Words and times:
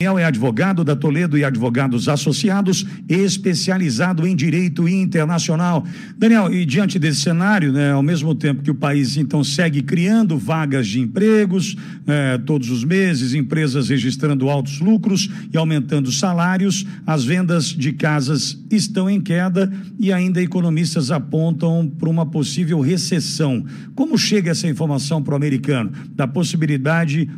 Daniel 0.00 0.16
é 0.16 0.24
advogado 0.24 0.84
da 0.84 0.94
Toledo 0.94 1.36
e 1.36 1.42
Advogados 1.42 2.08
Associados, 2.08 2.86
especializado 3.08 4.28
em 4.28 4.36
direito 4.36 4.88
internacional. 4.88 5.84
Daniel, 6.16 6.54
e 6.54 6.64
diante 6.64 7.00
desse 7.00 7.22
cenário, 7.22 7.72
né, 7.72 7.90
ao 7.90 8.00
mesmo 8.00 8.32
tempo 8.32 8.62
que 8.62 8.70
o 8.70 8.76
país 8.76 9.16
então 9.16 9.42
segue 9.42 9.82
criando 9.82 10.38
vagas 10.38 10.86
de 10.86 11.00
empregos 11.00 11.76
eh, 12.06 12.38
todos 12.46 12.70
os 12.70 12.84
meses, 12.84 13.34
empresas 13.34 13.88
registrando 13.88 14.48
altos 14.48 14.78
lucros 14.78 15.28
e 15.52 15.58
aumentando 15.58 16.12
salários, 16.12 16.86
as 17.04 17.24
vendas 17.24 17.64
de 17.64 17.92
casas 17.92 18.56
estão 18.70 19.10
em 19.10 19.20
queda 19.20 19.68
e 19.98 20.12
ainda 20.12 20.40
economistas 20.40 21.10
apontam 21.10 21.92
para 21.98 22.08
uma 22.08 22.24
possível 22.24 22.78
recessão. 22.78 23.66
Como 23.96 24.16
chega 24.16 24.52
essa 24.52 24.68
informação 24.68 25.20
para 25.20 25.32
o 25.32 25.36
americano 25.36 25.90
da 26.14 26.28
possibilidade 26.28 27.28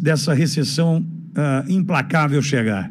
dessa 0.00 0.32
recessão? 0.32 1.04
Uh, 1.30 1.70
implacável 1.70 2.40
chegar? 2.42 2.90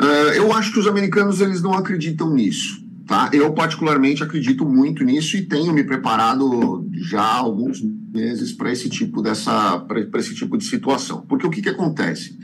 Uh, 0.00 0.32
eu 0.34 0.52
acho 0.52 0.72
que 0.72 0.78
os 0.78 0.86
americanos 0.86 1.40
eles 1.40 1.62
não 1.62 1.74
acreditam 1.74 2.32
nisso. 2.32 2.84
Tá? 3.06 3.30
Eu, 3.32 3.52
particularmente, 3.52 4.22
acredito 4.22 4.66
muito 4.66 5.04
nisso 5.04 5.36
e 5.36 5.42
tenho 5.42 5.72
me 5.72 5.84
preparado 5.84 6.84
já 6.92 7.22
há 7.22 7.36
alguns 7.36 7.80
meses 8.12 8.52
para 8.52 8.72
esse, 8.72 8.88
tipo 8.88 9.22
dessa, 9.22 9.86
esse 10.16 10.34
tipo 10.34 10.58
de 10.58 10.64
situação. 10.64 11.24
Porque 11.28 11.46
o 11.46 11.50
que, 11.50 11.62
que 11.62 11.68
acontece? 11.68 12.36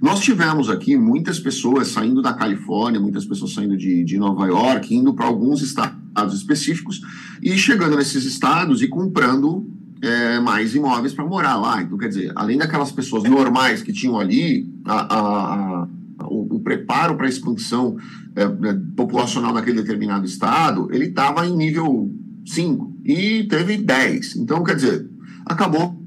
Nós 0.00 0.20
tivemos 0.20 0.70
aqui 0.70 0.96
muitas 0.96 1.38
pessoas 1.38 1.88
saindo 1.88 2.22
da 2.22 2.32
Califórnia, 2.32 3.00
muitas 3.00 3.26
pessoas 3.26 3.52
saindo 3.52 3.76
de, 3.76 4.04
de 4.04 4.16
Nova 4.16 4.46
York, 4.46 4.94
indo 4.94 5.12
para 5.12 5.26
alguns 5.26 5.60
estados 5.60 6.34
específicos 6.34 7.00
e 7.42 7.58
chegando 7.58 7.96
nesses 7.96 8.24
estados 8.24 8.80
e 8.80 8.88
comprando 8.88 9.68
é, 10.02 10.40
mais 10.40 10.74
imóveis 10.74 11.12
para 11.12 11.24
morar 11.24 11.56
lá. 11.56 11.82
Então, 11.82 11.98
quer 11.98 12.08
dizer, 12.08 12.32
além 12.34 12.58
daquelas 12.58 12.92
pessoas 12.92 13.24
normais 13.24 13.82
que 13.82 13.92
tinham 13.92 14.18
ali, 14.18 14.70
a, 14.84 15.14
a, 15.14 15.54
a, 15.54 15.88
o, 16.24 16.56
o, 16.56 16.60
preparo 16.60 17.16
para 17.16 17.26
a 17.26 17.28
expansão 17.28 17.96
é, 18.36 18.42
é, 18.42 18.78
populacional 18.96 19.52
daquele 19.52 19.82
determinado 19.82 20.26
estado, 20.26 20.88
ele 20.92 21.06
estava 21.06 21.46
em 21.46 21.56
nível 21.56 22.12
5 22.46 22.98
e 23.04 23.44
teve 23.44 23.78
10. 23.78 24.36
Então, 24.36 24.62
quer 24.62 24.76
dizer, 24.76 25.08
acabou 25.46 26.00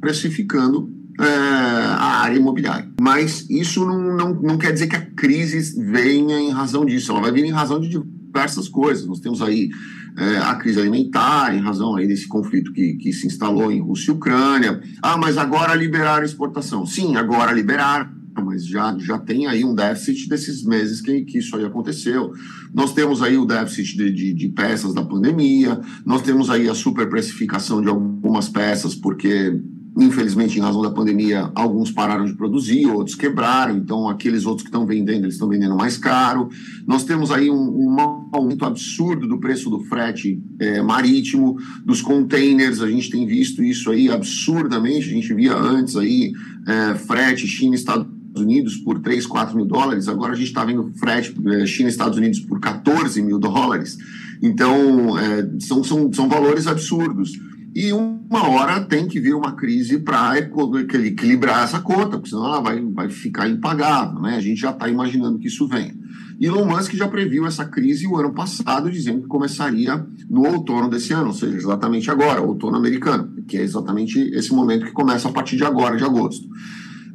precificando 0.00 0.92
é, 1.20 1.24
a 1.24 2.22
área 2.22 2.36
imobiliária. 2.36 2.90
Mas 3.00 3.48
isso 3.48 3.84
não, 3.86 4.16
não, 4.16 4.34
não 4.34 4.58
quer 4.58 4.72
dizer 4.72 4.88
que 4.88 4.96
a 4.96 5.00
crise 5.00 5.80
venha 5.82 6.38
em 6.38 6.50
razão 6.50 6.84
disso, 6.84 7.12
ela 7.12 7.20
vai 7.20 7.32
vir 7.32 7.44
em 7.44 7.52
razão 7.52 7.80
de 7.80 7.88
diversas 7.88 8.68
coisas. 8.68 9.06
Nós 9.06 9.20
temos 9.20 9.40
aí 9.40 9.70
é, 10.16 10.38
a 10.38 10.54
crise 10.54 10.80
alimentar, 10.80 11.54
em 11.54 11.60
razão 11.60 11.96
aí 11.96 12.06
desse 12.06 12.28
conflito 12.28 12.72
que, 12.72 12.94
que 12.94 13.12
se 13.12 13.26
instalou 13.26 13.70
em 13.70 13.80
Rússia 13.80 14.12
e 14.12 14.14
Ucrânia. 14.14 14.80
Ah, 15.02 15.16
mas 15.16 15.36
agora 15.36 15.74
liberaram 15.74 16.22
a 16.22 16.26
exportação. 16.26 16.86
Sim, 16.86 17.16
agora 17.16 17.52
liberaram, 17.52 18.10
mas 18.42 18.66
já, 18.66 18.96
já 18.98 19.18
tem 19.18 19.46
aí 19.46 19.64
um 19.64 19.74
déficit 19.74 20.28
desses 20.28 20.64
meses 20.64 21.00
que, 21.00 21.22
que 21.22 21.38
isso 21.38 21.56
aí 21.56 21.64
aconteceu. 21.64 22.32
Nós 22.72 22.92
temos 22.92 23.22
aí 23.22 23.36
o 23.36 23.44
déficit 23.44 23.96
de, 23.96 24.12
de, 24.12 24.32
de 24.34 24.48
peças 24.48 24.94
da 24.94 25.04
pandemia, 25.04 25.80
nós 26.04 26.22
temos 26.22 26.48
aí 26.50 26.68
a 26.68 26.74
superprecificação 26.74 27.82
de 27.82 27.88
algumas 27.88 28.48
peças, 28.48 28.94
porque 28.94 29.60
Infelizmente, 29.96 30.58
em 30.58 30.62
razão 30.62 30.82
da 30.82 30.90
pandemia, 30.90 31.52
alguns 31.54 31.90
pararam 31.92 32.24
de 32.24 32.34
produzir, 32.34 32.86
outros 32.86 33.14
quebraram, 33.14 33.76
então 33.76 34.08
aqueles 34.08 34.44
outros 34.44 34.62
que 34.62 34.68
estão 34.68 34.84
vendendo, 34.84 35.24
eles 35.24 35.34
estão 35.34 35.48
vendendo 35.48 35.76
mais 35.76 35.96
caro. 35.96 36.48
Nós 36.84 37.04
temos 37.04 37.30
aí 37.30 37.48
um, 37.48 37.54
um 37.54 38.00
aumento 38.32 38.64
absurdo 38.64 39.28
do 39.28 39.38
preço 39.38 39.70
do 39.70 39.78
frete 39.84 40.42
é, 40.58 40.82
marítimo, 40.82 41.56
dos 41.84 42.02
containers, 42.02 42.82
a 42.82 42.90
gente 42.90 43.08
tem 43.08 43.24
visto 43.24 43.62
isso 43.62 43.88
aí 43.88 44.10
absurdamente, 44.10 45.08
a 45.08 45.12
gente 45.12 45.32
via 45.32 45.56
antes 45.56 45.94
aí 45.94 46.32
é, 46.66 46.94
frete 46.96 47.46
China, 47.46 47.76
Estados 47.76 48.08
Unidos 48.36 48.76
por 48.78 48.98
3, 48.98 49.24
4 49.24 49.54
mil 49.56 49.64
dólares, 49.64 50.08
agora 50.08 50.32
a 50.32 50.36
gente 50.36 50.48
está 50.48 50.64
vendo 50.64 50.90
frete 50.96 51.32
é, 51.46 51.66
China, 51.66 51.88
Estados 51.88 52.18
Unidos 52.18 52.40
por 52.40 52.58
14 52.58 53.22
mil 53.22 53.38
dólares. 53.38 53.96
Então, 54.42 55.16
é, 55.16 55.48
são, 55.60 55.84
são, 55.84 56.12
são 56.12 56.28
valores 56.28 56.66
absurdos. 56.66 57.38
E 57.74 57.92
uma 57.92 58.48
hora 58.48 58.80
tem 58.84 59.08
que 59.08 59.18
vir 59.18 59.34
uma 59.34 59.52
crise 59.52 59.98
para 59.98 60.38
equilibrar 60.38 61.64
essa 61.64 61.80
conta, 61.80 62.10
porque 62.10 62.28
senão 62.28 62.46
ela 62.46 62.60
vai, 62.60 62.80
vai 62.80 63.10
ficar 63.10 63.48
impagável. 63.48 64.20
Né? 64.20 64.36
A 64.36 64.40
gente 64.40 64.60
já 64.60 64.70
está 64.70 64.88
imaginando 64.88 65.38
que 65.40 65.48
isso 65.48 65.66
venha. 65.66 65.92
Elon 66.40 66.66
Musk 66.66 66.94
já 66.94 67.08
previu 67.08 67.46
essa 67.46 67.64
crise 67.64 68.06
o 68.06 68.16
ano 68.16 68.32
passado, 68.32 68.90
dizendo 68.90 69.22
que 69.22 69.28
começaria 69.28 70.06
no 70.28 70.46
outono 70.46 70.88
desse 70.88 71.12
ano, 71.12 71.28
ou 71.28 71.32
seja, 71.32 71.56
exatamente 71.56 72.10
agora, 72.10 72.40
outono 72.40 72.76
americano, 72.76 73.42
que 73.46 73.56
é 73.56 73.62
exatamente 73.62 74.18
esse 74.18 74.52
momento 74.52 74.86
que 74.86 74.92
começa 74.92 75.28
a 75.28 75.32
partir 75.32 75.56
de 75.56 75.64
agora, 75.64 75.96
de 75.96 76.04
agosto. 76.04 76.48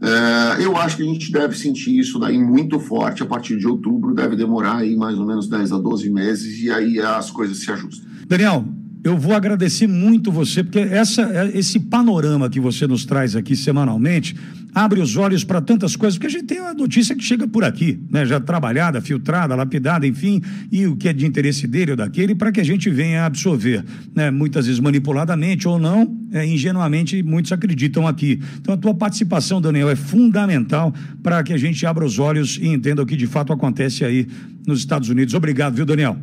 É, 0.02 0.64
eu 0.64 0.78
acho 0.78 0.96
que 0.98 1.04
a 1.04 1.06
gente 1.06 1.32
deve 1.32 1.58
sentir 1.58 1.98
isso 1.98 2.18
daí 2.18 2.38
muito 2.38 2.80
forte 2.80 3.22
a 3.22 3.26
partir 3.26 3.58
de 3.58 3.68
outubro, 3.68 4.14
deve 4.14 4.36
demorar 4.36 4.78
aí 4.78 4.96
mais 4.96 5.18
ou 5.18 5.26
menos 5.26 5.48
10 5.48 5.74
a 5.74 5.78
12 5.78 6.10
meses, 6.10 6.62
e 6.62 6.72
aí 6.72 7.00
as 7.00 7.30
coisas 7.30 7.58
se 7.58 7.70
ajustam. 7.72 8.08
Daniel, 8.26 8.66
eu 9.04 9.18
vou 9.18 9.34
agradecer 9.34 9.88
muito 9.88 10.32
você, 10.32 10.64
porque 10.64 10.80
essa, 10.80 11.50
esse 11.54 11.80
panorama 11.80 12.50
que 12.50 12.60
você 12.60 12.86
nos 12.86 13.06
traz 13.06 13.36
aqui 13.36 13.56
semanalmente 13.56 14.36
abre 14.74 15.00
os 15.00 15.16
olhos 15.16 15.44
para 15.44 15.62
tantas 15.62 15.96
coisas, 15.96 16.18
porque 16.18 16.28
a 16.28 16.30
gente 16.30 16.46
tem 16.46 16.60
uma 16.60 16.74
notícia 16.74 17.16
que 17.16 17.24
chega 17.24 17.48
por 17.48 17.64
aqui, 17.64 18.00
né? 18.10 18.26
já 18.26 18.40
trabalhada, 18.40 19.02
filtrada, 19.02 19.56
lapidada, 19.56 20.06
enfim, 20.06 20.42
e 20.72 20.86
o 20.86 20.96
que 20.96 21.08
é 21.08 21.14
de 21.14 21.26
interesse 21.26 21.66
dele 21.66 21.92
ou 21.92 21.98
daquele, 21.98 22.36
para 22.36 22.52
que 22.52 22.60
a 22.60 22.64
gente 22.64 22.90
venha 22.90 23.26
absorver, 23.26 23.84
né? 24.14 24.30
muitas 24.30 24.66
vezes 24.66 24.80
manipuladamente 24.80 25.68
ou 25.68 25.80
não, 25.80 26.16
é, 26.32 26.46
ingenuamente, 26.46 27.24
muitos 27.24 27.52
acreditam 27.52 28.06
aqui. 28.06 28.40
Então, 28.60 28.74
a 28.74 28.78
tua 28.78 28.94
participação, 28.94 29.60
Daniel, 29.60 29.90
é 29.90 29.96
fundamental 29.96 30.94
para 31.24 31.42
que 31.42 31.54
a 31.54 31.58
gente 31.58 31.86
abra 31.86 32.06
os 32.06 32.20
olhos 32.20 32.60
e 32.62 32.68
entenda 32.68 33.02
o 33.02 33.06
que 33.06 33.16
de 33.16 33.28
fato 33.28 33.52
acontece 33.52 34.06
aí 34.06 34.28
nos 34.68 34.80
Estados 34.80 35.10
Unidos. 35.10 35.34
Obrigado, 35.34 35.74
viu, 35.74 35.86
Daniel? 35.86 36.18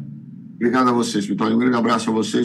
Obrigado 0.56 0.88
a 0.88 0.92
vocês, 0.92 1.26
Vitória. 1.26 1.54
Um 1.54 1.58
grande 1.58 1.76
abraço 1.76 2.08
a 2.08 2.12
vocês. 2.12 2.44